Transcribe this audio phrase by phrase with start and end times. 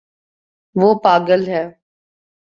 [0.75, 1.63] وہ پاگل ہے